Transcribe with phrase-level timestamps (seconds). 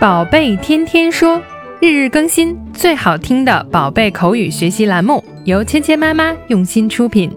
[0.00, 1.42] 宝贝天天说，
[1.80, 7.28] 日日更新，最好听的宝贝口语学习栏目，由芊芊妈妈用心出品。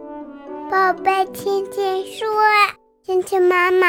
[0.70, 2.28] 宝贝天天说，
[3.04, 3.88] 芊芊妈妈。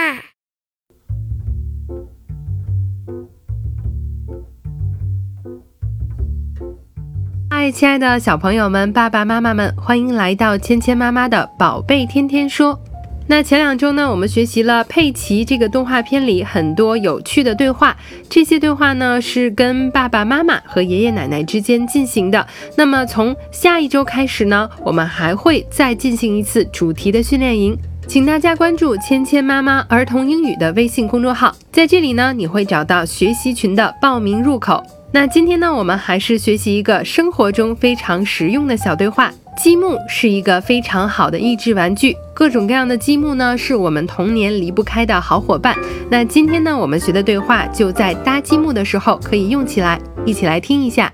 [7.50, 12.80] 嗨，亲爱的小朋友们、爸爸妈妈们，欢迎来到芊芊妈妈的宝贝天天说。
[13.28, 17.96] 那前两周呢，我们学习了佩奇这个动画片里很多有趣的对话，
[18.28, 22.46] 这些对话呢是跟爸爸妈妈和爷爷奶奶之间进行的。
[22.76, 34.84] 那么从下一周开始呢，我们还会再进行一次主题的训练营，请大家关注“芊芊妈妈儿童英语”的微信公众号，在这里呢，你会找到学习群的报名入口。
[35.12, 39.32] 那今天呢，我们还是学习一个生活中非常实用的小对话。
[39.56, 45.76] 积木是一个非常好的益智玩具，各种各样的积木呢，是我们童年离不开的好伙伴。
[46.10, 51.12] 那今天呢，我们学的对话就在搭积木的时候可以用起来，一起来听一下。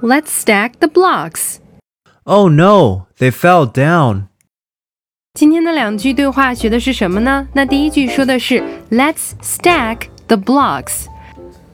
[0.00, 1.56] Let's stack the blocks.
[2.24, 4.24] Oh no, they fell down.
[5.34, 7.46] 今天的两句对话学的是什么呢？
[7.52, 11.06] 那第一句说的是 Let's stack the blocks.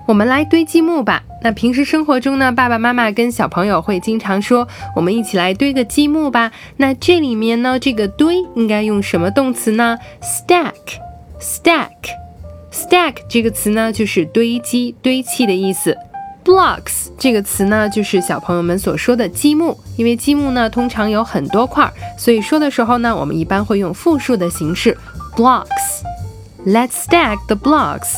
[0.06, 1.22] 我们来堆积木吧。
[1.44, 6.50] 那平时生活中呢，爸爸妈妈跟小朋友会经常说，我们一起来堆个积木吧。
[6.78, 15.94] 那这里面呢，这个堆应该用什么动词呢？stack，stack，stack 这个词呢，就是堆积、堆砌的意思。
[16.42, 19.78] blocks 这个词呢，就是小朋友们所说的积木。
[19.98, 24.96] 因为积木呢，通常有很多块，所以说的时候呢，我们一般会用复数的形式
[25.36, 25.66] ，blocks。
[26.66, 28.14] Let's stack the blocks.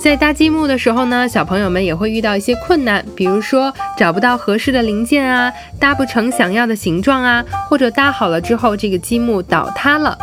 [0.00, 10.16] 在搭积木的时候呢，小朋友们也会遇到一些困难，比如说找不到合适的零件啊，搭不成想要的形状啊，或者搭好了之后这个积木倒塌了。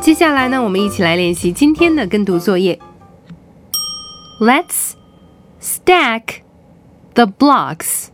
[0.00, 2.78] 接下来呢，我们一起来练习今天的跟读作业。
[4.40, 4.92] Let's
[5.60, 6.42] stack
[7.14, 8.10] the blocks.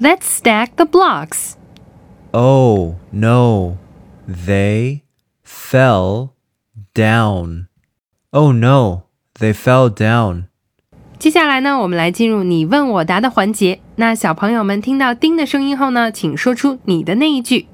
[0.00, 1.56] Let's stack the blocks.
[2.32, 3.76] Oh no,
[4.26, 5.02] they
[5.44, 6.30] fell
[6.94, 7.68] down.
[8.30, 9.04] Oh no,
[9.38, 10.44] they fell down.
[11.18, 13.80] 接下来呢，我们来进入你问我答的环节。
[13.96, 17.68] 那小朋友们听到“叮”的声音后呢，请说出你的那一句。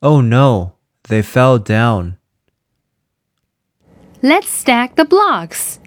[0.00, 0.72] Oh no,
[1.04, 2.14] they fell down.
[4.23, 5.80] Let's stack the blocks.